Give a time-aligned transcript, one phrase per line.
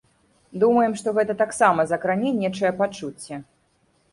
[0.61, 3.33] Думаем, што гэта таксама закране нечыя пачуцці.